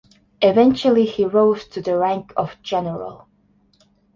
Eventually 0.41 1.05
he 1.05 1.25
rose 1.25 1.67
to 1.67 1.79
the 1.79 1.95
rank 1.95 2.33
of 2.35 2.59
general. 2.63 3.27